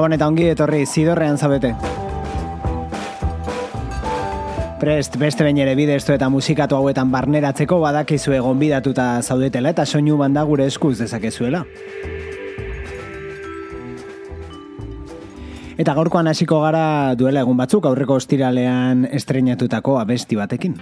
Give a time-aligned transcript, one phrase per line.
[0.00, 1.74] Gabon eta ongi etorri zidorrean zabete.
[4.80, 10.16] Prest, beste bain ere bide eta musikatu hauetan barneratzeko badakizu egon bidatuta zaudetela eta soinu
[10.16, 11.66] banda gure eskuz dezakezuela.
[15.76, 20.80] Eta gaurkoan hasiko gara duela egun batzuk aurreko ostiralean estrenatutako abesti batekin.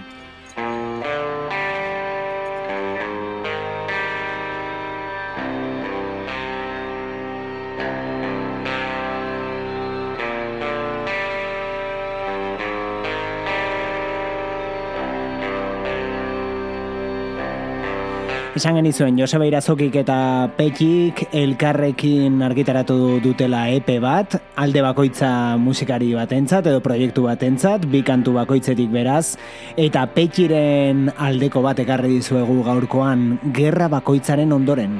[18.59, 26.67] Esan genizuen Joseba Irazokik eta Petik elkarrekin argitaratu dutela EP bat, alde bakoitza musikari batentzat
[26.67, 29.37] edo proiektu batentzat, bi kantu bakoitzetik beraz,
[29.79, 34.99] eta Petiren aldeko bat ekarri dizuegu gaurkoan, gerra bakoitzaren ondoren.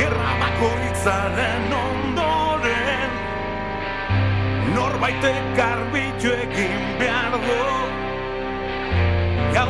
[0.00, 1.45] Gerra bakoitzaren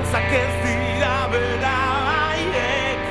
[0.06, 3.02] gauzak ez dira bera haiek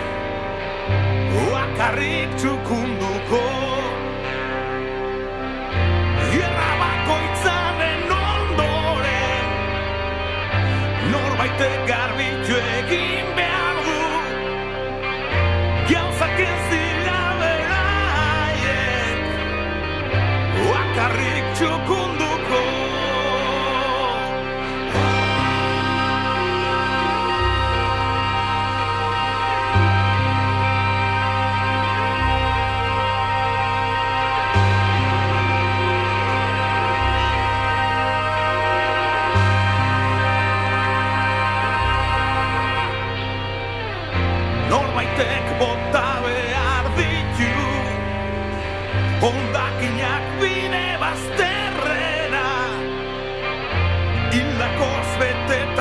[1.36, 3.42] Oakarrik txukunduko.
[6.32, 9.48] Gerra bakoitzaren ondoren.
[11.12, 14.02] Norbaitek garbitu egin behar du.
[15.92, 17.82] Gauzak ez dira bera
[18.20, 19.20] haiek
[20.70, 22.25] Oakarrik txukunduko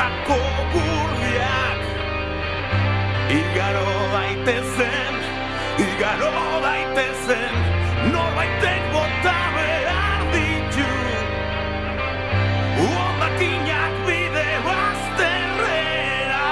[0.05, 0.37] betetako
[0.73, 1.81] gurdiak
[3.31, 5.15] Igaro daitezen,
[5.79, 6.33] igaro
[6.63, 7.55] daitezen
[8.13, 10.91] Norbaitek bota behar ditu.
[12.85, 16.51] Ondakinak bide bazterrera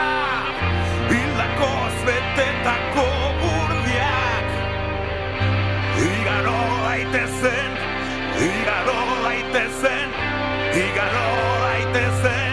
[1.10, 3.06] Hildakoz betetako
[3.42, 4.48] burdiak
[6.08, 7.72] Igaro daitezen,
[8.48, 10.08] igaro daitezen,
[10.86, 11.28] igaro
[11.66, 12.51] daitezen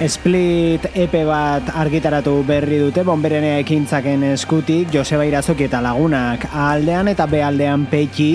[0.00, 7.28] Split EP bat argitaratu berri dute bonberenea ekintzaken eskutik Joseba Irazoki eta lagunak aldean eta
[7.28, 8.30] bealdean peki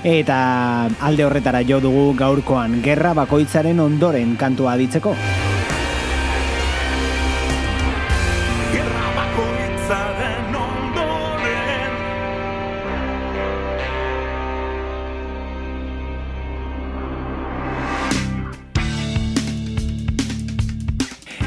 [0.00, 0.40] eta
[0.88, 5.12] alde horretara jo dugu gaurkoan gerra bakoitzaren ondoren kantua ditzeko.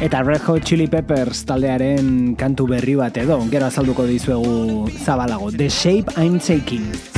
[0.03, 5.47] Eta Red Hot Chili Peppers taldearen kantu berri bat edo, gero azalduko dizuegu zabalago.
[5.55, 7.12] The Shape I'm Taking.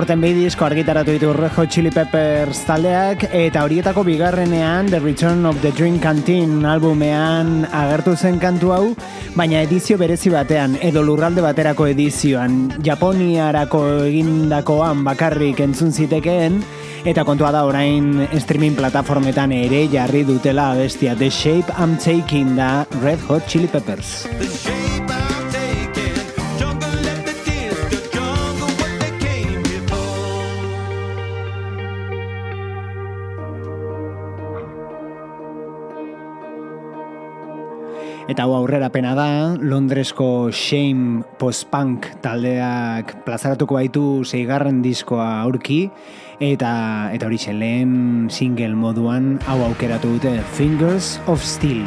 [0.00, 5.44] Aurten behi disko argitaratu ditu Red Hot Chili Peppers taldeak eta horietako bigarrenean The Return
[5.44, 8.86] of the Dream Canteen albumean agertu zen kantu hau,
[9.36, 16.62] baina edizio berezi batean edo lurralde baterako edizioan Japoniarako egindakoan bakarrik entzun zitekeen
[17.04, 22.86] eta kontua da orain streaming plataformetan ere jarri dutela bestia The Shape I'm Taking da
[23.04, 24.79] Red Hot Chili Peppers.
[38.30, 45.80] Eta hau aurrera pena da, Londresko Shame post-punk taldeak plazaratuko baitu zeigarren diskoa aurki,
[46.38, 51.82] eta eta hori lehen single moduan hau aukeratu dute Fingers of Steel.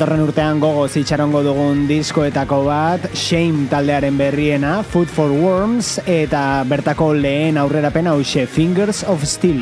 [0.00, 7.10] Datorren urtean gogoz itxarongo dugun diskoetako bat, Shame taldearen berriena, Food for Worms, eta bertako
[7.18, 9.60] lehen aurrerapen hause Fingers of Steel.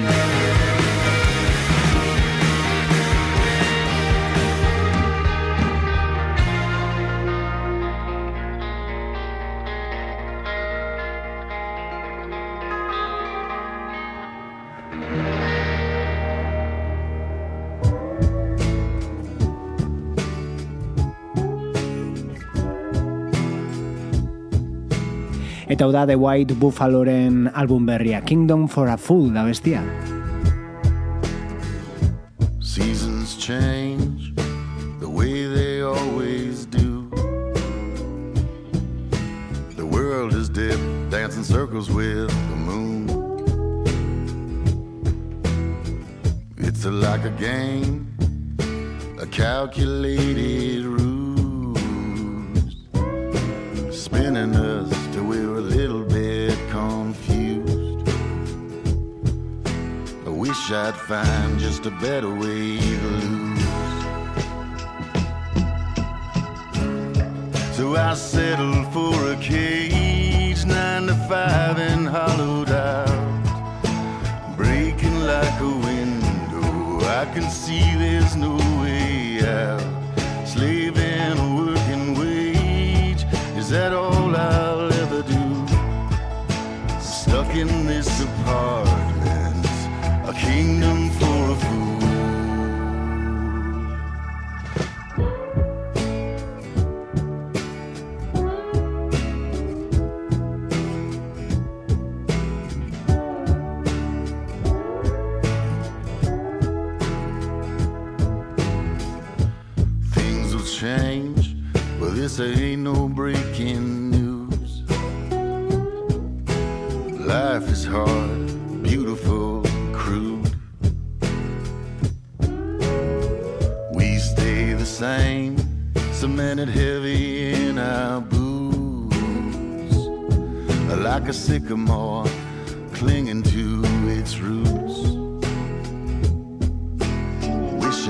[25.78, 29.80] Eta hau da The White Buffaloren album berria, Kingdom for a Fool da bestia.
[32.60, 34.34] Seasons change
[34.98, 37.08] the way they always do.
[39.76, 40.80] The world is dead,
[41.12, 43.06] dancing circles with the moon.
[46.56, 48.08] It's a, like a game,
[49.20, 51.78] a calculated ruse,
[53.92, 54.97] spinning us
[60.68, 63.62] wish I'd find just a better way to lose.
[67.76, 73.08] So I settled for a cage, nine to five and hollowed out.
[74.56, 79.82] Breaking like a window, I can see there's no way out.
[80.46, 83.24] Slaving a working wage,
[83.56, 85.66] is that all I'll ever do?
[87.00, 88.77] Stuck in this apartment,
[90.48, 91.98] kingdom for a fool.
[110.14, 111.56] Things will change,
[112.00, 113.57] but this ain't no breaking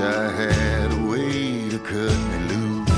[0.09, 2.89] I had a way to cut me loose.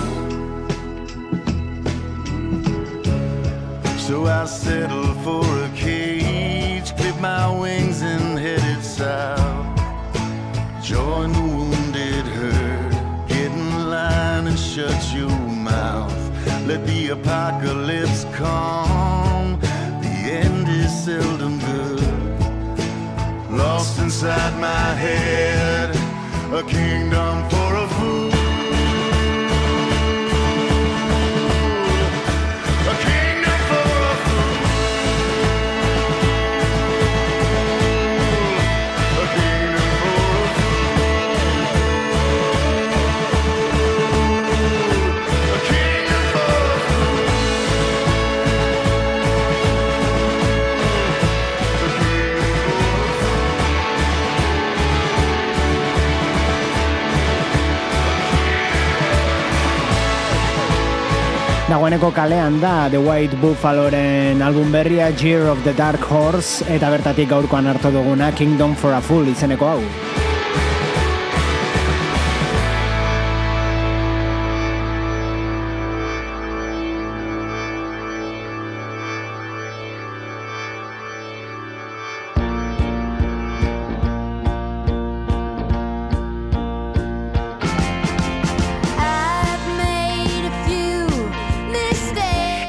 [4.08, 9.68] So I settled for a cage, clip my wings and headed south.
[10.82, 12.94] Join the wounded herd,
[13.28, 15.38] get in line and shut your
[15.72, 16.22] mouth.
[16.66, 19.60] Let the apocalypse come.
[20.06, 20.16] The
[20.46, 22.02] end is seldom good.
[23.52, 25.61] Lost inside my head,
[26.62, 27.31] a kingdom
[61.72, 67.32] Dagoeneko kalean da The White Buffaloren album berria Year of the Dark Horse eta bertatik
[67.32, 70.11] gaurkoan hartu duguna Kingdom for a Fool izeneko hau.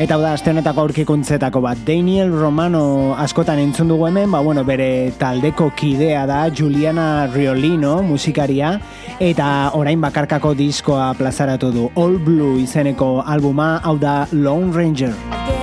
[0.03, 1.79] Eta da, aste honetako aurkikuntzetako bat.
[1.87, 8.75] Daniel Romano askotan entzun dugu hemen, ba, bueno, bere taldeko kidea da, Juliana Riolino, musikaria,
[9.23, 11.91] eta orain bakarkako diskoa plazaratu du.
[11.95, 15.62] All Blue izeneko albuma, hau da Lone Ranger.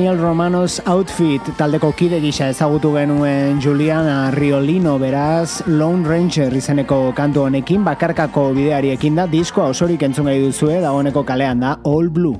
[0.00, 7.42] Daniel Romanos Outfit taldeko kide gisa ezagutu genuen Juliana Riolino beraz Lone Ranger izeneko kantu
[7.44, 12.32] honekin bakarkako bideari ekin da diskoa osorik entzun gai duzue dagoeneko kalean da All Blue.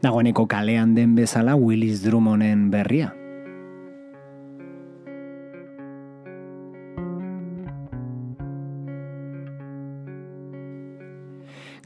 [0.00, 3.17] Dagoeneko kalean den bezala Willis Drummonden berria.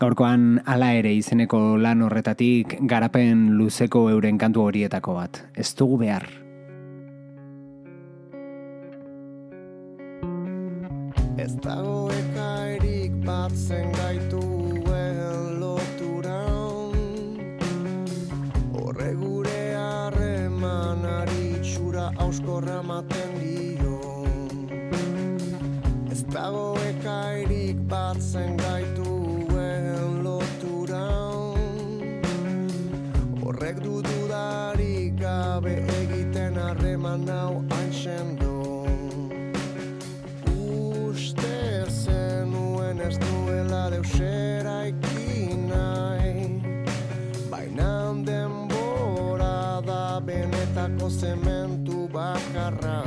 [0.02, 5.38] Gaurkoan hala ere izeneko lan horretatik garapen luzeko euren kantu horietako bat.
[5.54, 6.26] Ez dugu behar.
[11.38, 16.98] Ez dago ekairik batzen gaituen loturan
[18.82, 23.96] Horre gure harremanari txura auskorra maten dio
[26.10, 29.11] Ez dago ekairik batzen gaituen
[37.12, 38.38] harreman hau hain
[40.46, 46.60] Uste zenuen ez duela deusera ikin nahi
[47.50, 53.02] Baina denbora da benetako zementu bakarra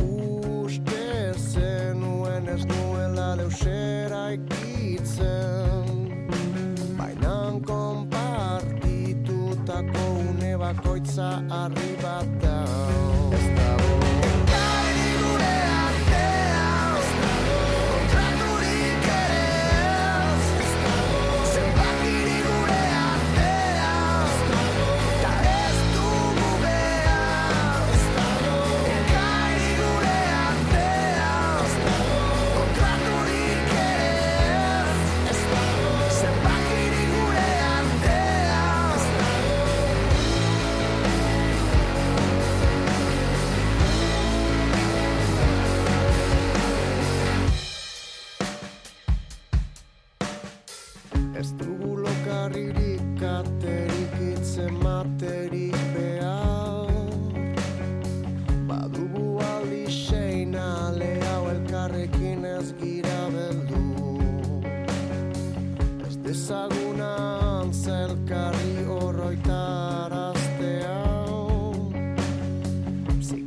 [0.00, 5.69] Uste zenuen ez duela deusera ikitzen
[11.20, 12.99] harri bat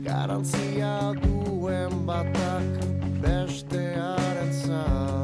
[0.03, 2.81] Zigarantzia duen batak
[3.23, 5.22] bestearen Bai,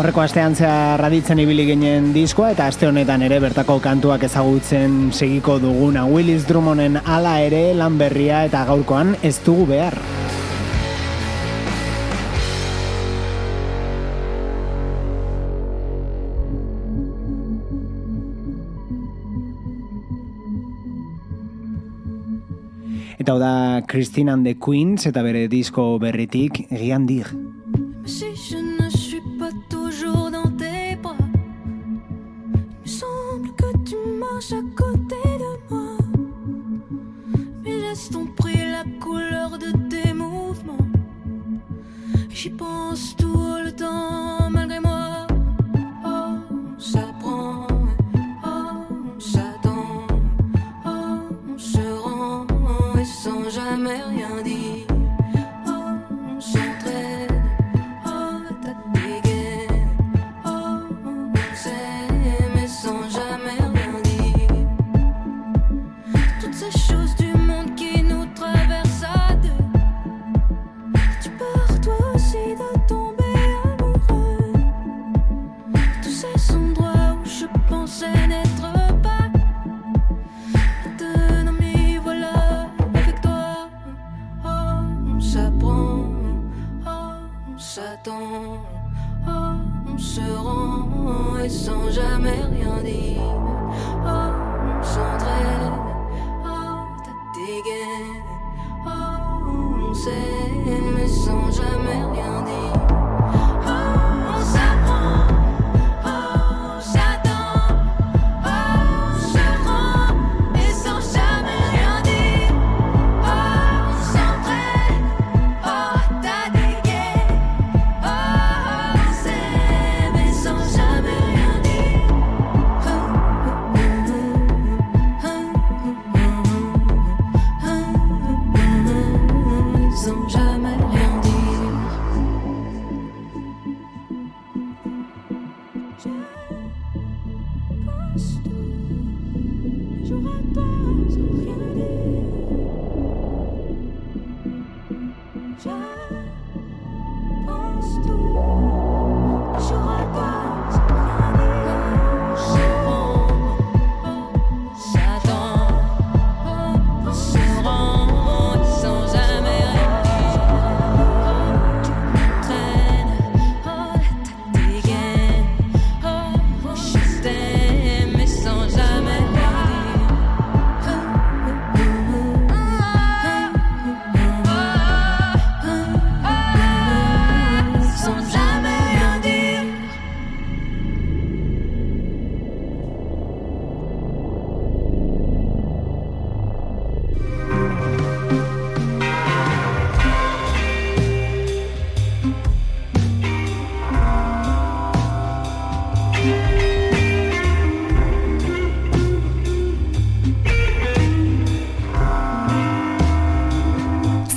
[0.00, 5.58] Aurreko astean zehar raditzen ibili ginen diskoa eta aste honetan ere bertako kantuak ezagutzen segiko
[5.60, 9.98] duguna Willis Drummonden hala ere lan berria eta gaurkoan ez dugu behar.
[23.20, 27.36] Eta da Christine and the Queens eta bere disko berritik Gian dir.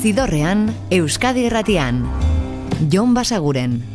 [0.03, 2.03] Zidorrean, Euskadi Erratian.
[2.91, 3.92] Jon Basaguren.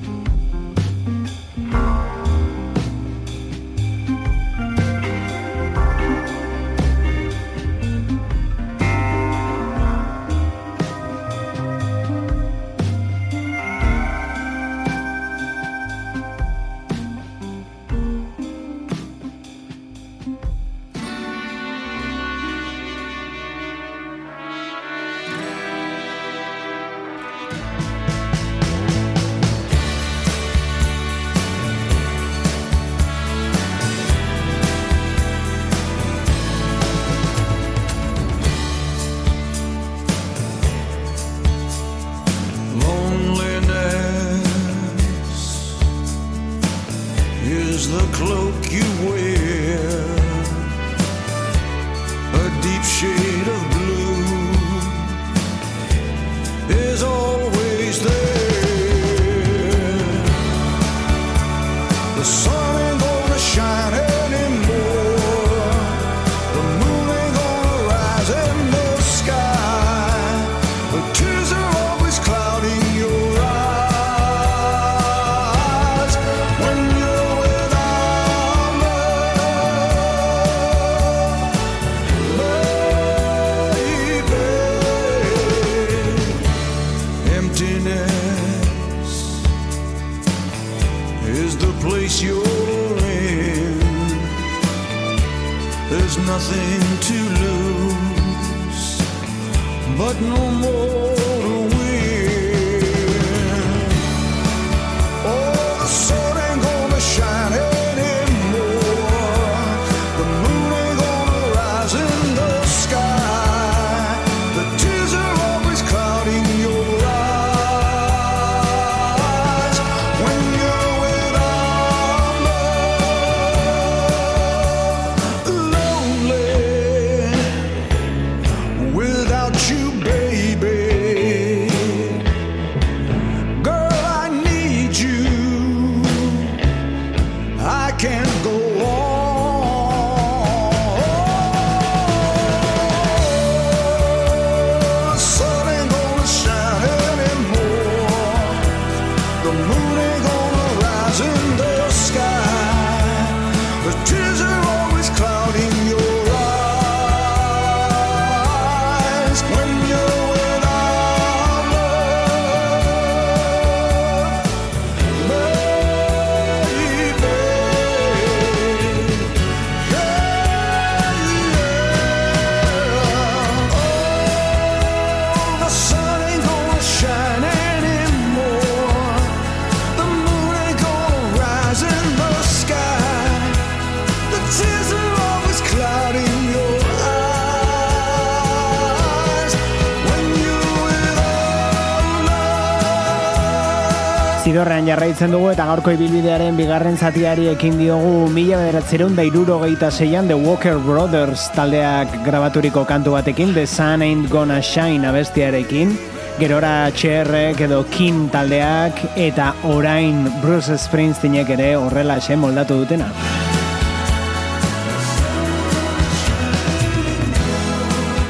[194.88, 200.34] Jarraitzen dugu eta gaurko ibilbidearen bigarren zatiari ekin diogu mila bederatzeron da geita zeian The
[200.34, 205.96] Walker Brothers taldeak grabaturiko kantu batekin The Sun Ain't Gonna Shine abestiarekin
[206.38, 213.37] Gerora txerrek edo kin taldeak eta orain Bruce Springsteenek ere horrela xe moldatu dutena.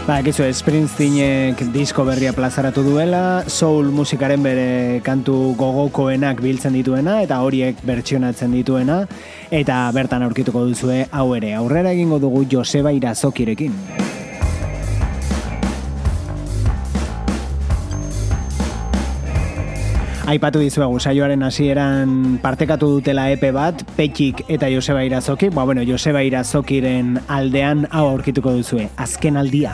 [0.09, 7.43] Ba, ekizu, Springsteenek disko berria plazaratu duela, soul musikaren bere kantu gogokoenak biltzen dituena, eta
[7.45, 9.03] horiek bertsionatzen dituena,
[9.53, 11.53] eta bertan aurkituko duzue hau ere.
[11.61, 14.08] Aurrera egingo dugu Joseba Irazokirekin.
[20.29, 22.11] Aipatu dizuegu saioaren hasieran
[22.43, 28.53] partekatu dutela epe bat, Petxik eta Joseba Irazoki, ba, bueno, Joseba Irazokiren aldean hau aurkituko
[28.61, 29.73] duzue, azken aldia.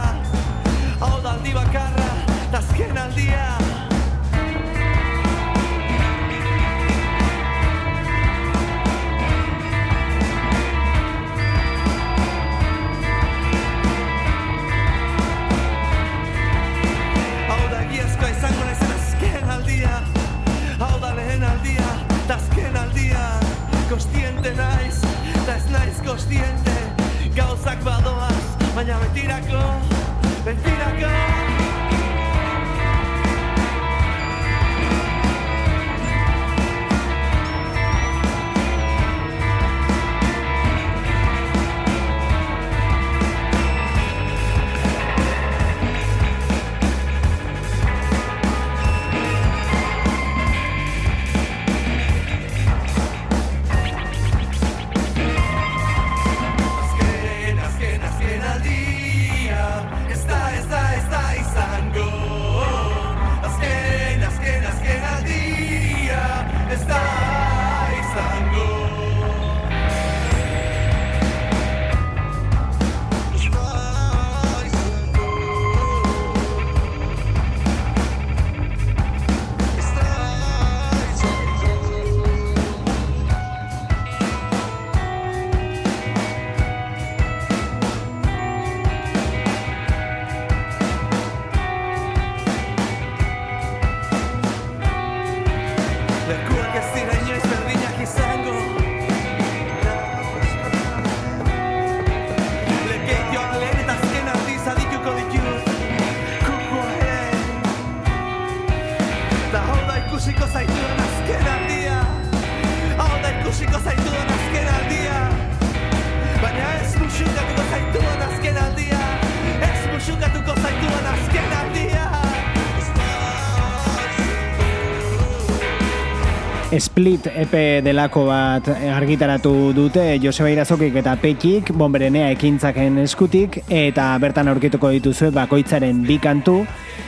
[126.81, 127.53] Split EP
[127.85, 135.31] delako bat argitaratu dute Joseba Irazokik eta Pekik bomberenea ekintzaken eskutik eta bertan aurkituko dituzue
[135.35, 136.63] bakoitzaren bi kantu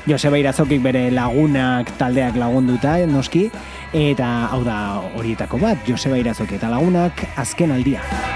[0.07, 3.49] Joseba Irazokik bere lagunak taldeak lagunduta noski
[3.97, 4.79] eta hau da
[5.17, 8.36] horietako bat Joseba Irazoki eta lagunak azken aldia.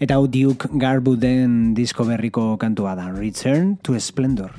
[0.00, 4.54] Eta hau Duke Garbuden disko berriko kantua da Return to Splendor.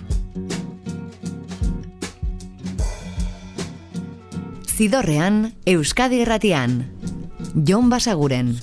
[4.70, 6.86] Zidorrean, Euskadi Erratian.
[7.58, 8.54] Jon Basaguren.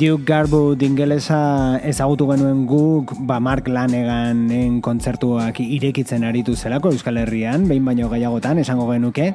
[0.00, 7.66] Duke Garwood ingelesa ezagutu genuen guk, ba Mark Laneganen kontzertuak irekitzen aritu zelako Euskal Herrian,
[7.68, 9.34] behin baino gehiagotan esango genuke,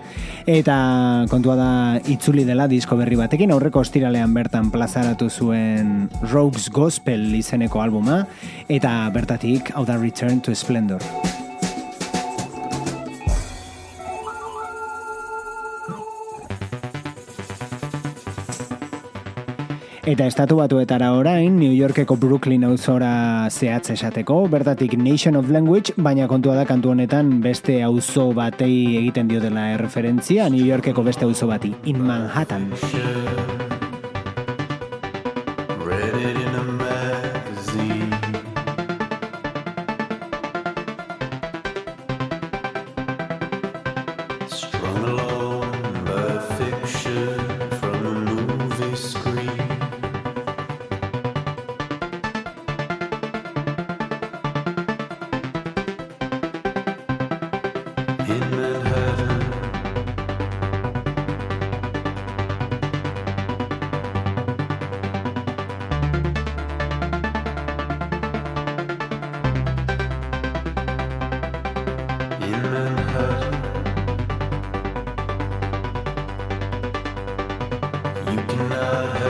[0.49, 0.80] eta
[1.30, 1.70] kontua da
[2.09, 8.24] itzuli dela disko berri batekin, aurreko ostiralean bertan plazaratu zuen Rogues Gospel izeneko albuma,
[8.66, 11.35] eta bertatik hau da Return to Splendor.
[20.06, 26.30] Eta estatu batuetara orain, New Yorkeko Brooklyn auzora zehatz esateko, bertatik Nation of Language, baina
[26.30, 31.49] kontua da kantu honetan beste auzo batei egiten dio dela erreferentzia, New Yorkeko beste auzo
[31.49, 32.70] bati, in Manhattan.
[78.56, 79.24] love.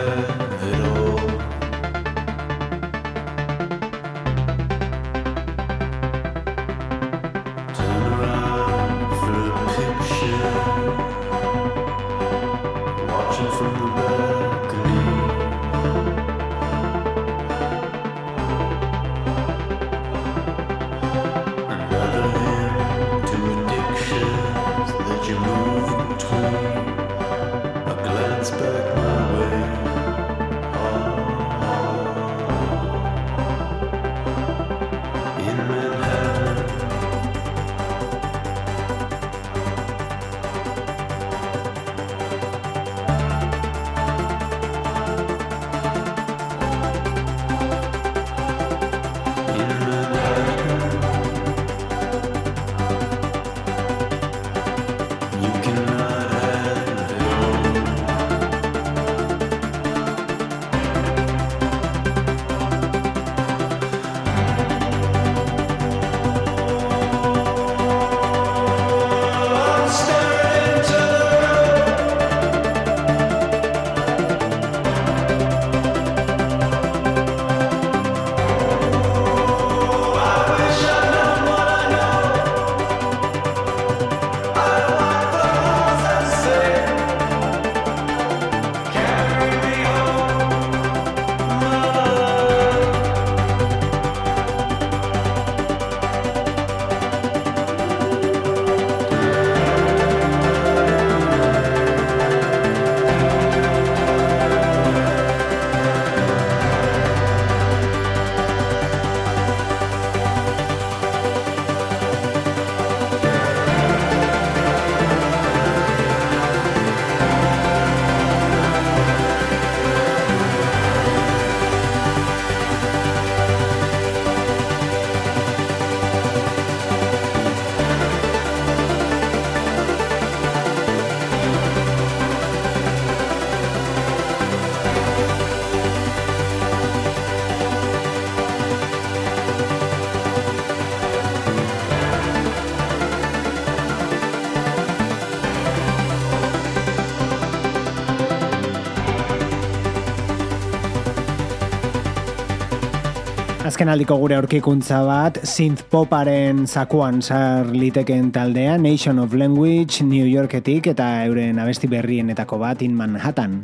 [153.75, 160.23] Azken aldiko gure aurkikuntza bat, synth poparen zakuan sar liteken taldea, Nation of Language, New
[160.23, 163.57] Yorketik eta euren abesti berrienetako bat in Manhattan.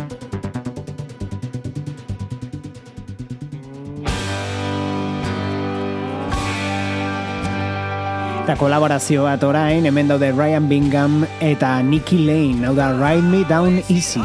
[8.44, 13.46] Eta kolaborazio bat orain, hemen daude Ryan Bingham eta Nicky Lane, hau da Ride Me
[13.48, 14.20] Down Easy.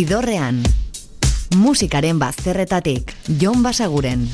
[0.00, 0.62] Zidorrean.
[1.60, 4.24] Musikaren bazterretatik, Jon Basaguren.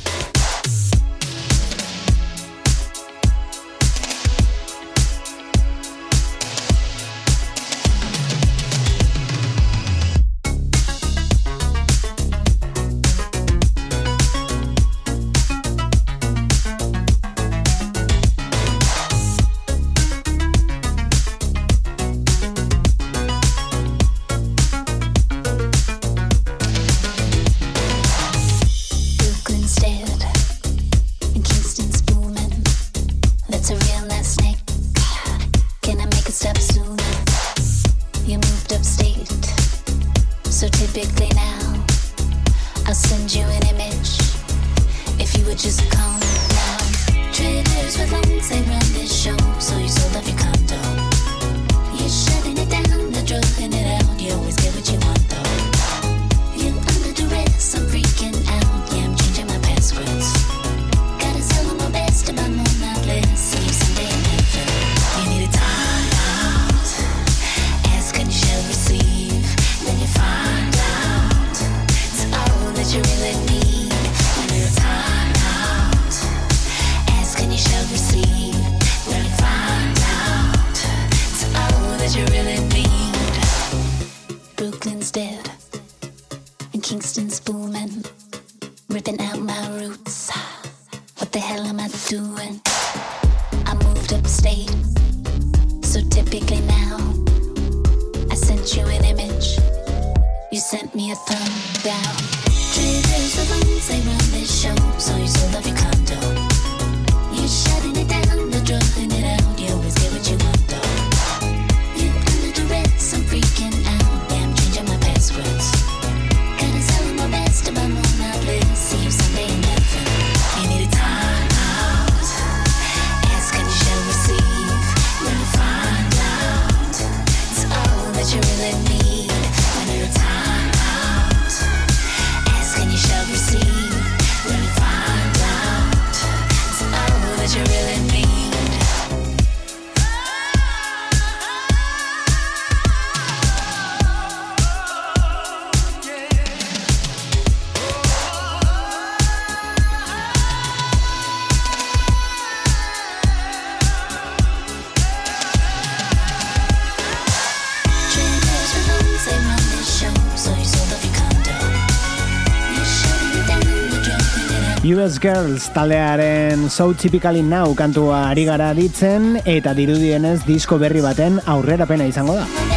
[164.94, 171.40] US Girls talearen So Typically Now kantua ari gara ditzen eta dirudienez disko berri baten
[171.42, 172.75] aurrerapena izango da.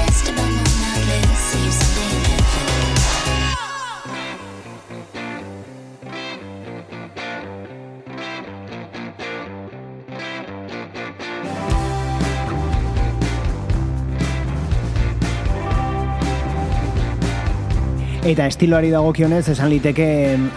[18.29, 20.05] Eta estiloari dagokionez esan liteke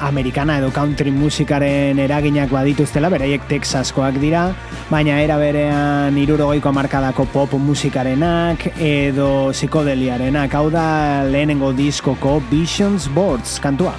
[0.05, 4.43] amerikana edo country musikaren eraginak badituztela, beraiek Texaskoak dira,
[4.91, 10.85] baina era berean irurogeiko markadako pop musikarenak edo psikodeliarenak, hau da
[11.25, 13.97] lehenengo diskoko Visions Boards kantua.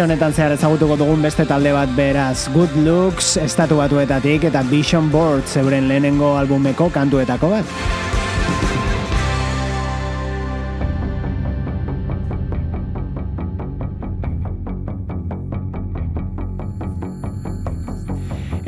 [0.00, 5.10] Aste honetan zehar ezagutuko dugun beste talde bat beraz Good Looks estatu batuetatik eta Vision
[5.12, 7.74] Board zeuren lehenengo albumeko kantuetako bat.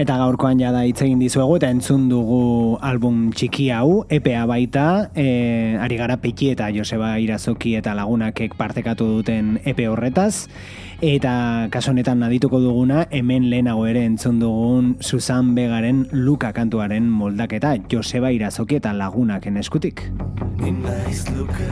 [0.03, 5.27] Eta gaurkoan jada hitz egin dizuegu eta entzun dugu album txiki hau, EPA baita, e,
[5.81, 10.49] ari gara Peki eta Joseba Irazoki eta lagunakek partekatu duten EP horretaz,
[11.03, 17.75] eta kaso honetan nadituko duguna, hemen lehenago ere entzun dugun Susan Begaren Luka kantuaren moldaketa
[17.91, 20.07] Joseba Irazoki eta lagunaken eskutik.
[20.63, 21.67] Inaiz luka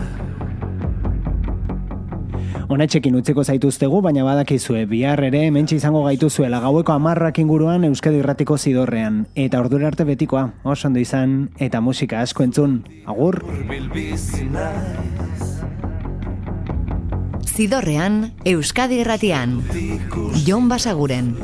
[2.70, 8.58] Honetxekin utziko zaituztegu, baina badakizue, bihar ere hementxe izango gaituzuela gaueko amarrak inguruan Euskadi Irratiko
[8.58, 9.24] zidorrean.
[9.34, 12.84] Eta ordura arte betikoa, oso ondo izan, eta musika asko entzun.
[13.10, 13.42] Agur!
[17.50, 19.62] Zidorrean, Euskadi Irratian.
[20.46, 21.34] Jon Basaguren.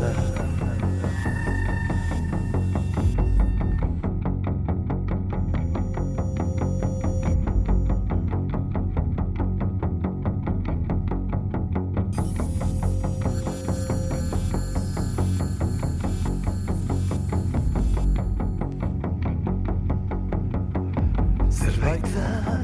[21.51, 22.09] Zerbait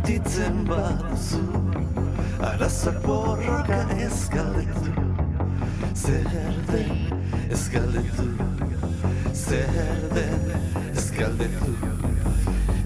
[0.06, 1.71] ditzen baduzu
[2.42, 4.92] Arazak borroka ez galdetu
[5.94, 6.26] Zer
[6.72, 6.90] den
[7.50, 8.26] ez galdetu
[9.32, 10.50] Zer den
[10.96, 11.74] ez galdetu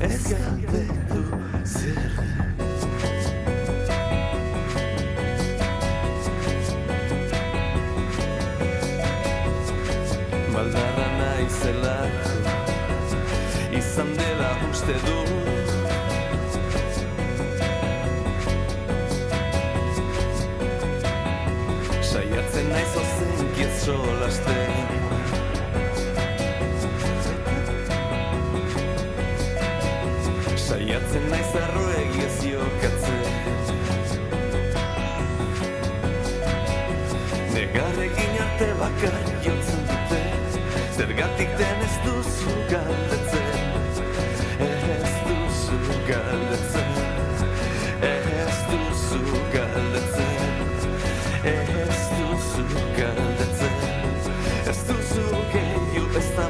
[0.00, 1.22] Ez galdetu
[1.64, 2.36] zer den
[10.52, 12.36] Baldarra naizelako
[13.78, 15.35] Izan dela uste du
[23.86, 24.86] solasten
[30.56, 33.22] Saiatzen naiz arroegi ez jokatzen
[37.54, 40.22] Negarrekin arte bakar jotzen dute.
[40.98, 43.35] Zergatik den ez duzu galdetzen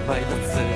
[0.06, 0.75] duzu galdetzen Ez duzu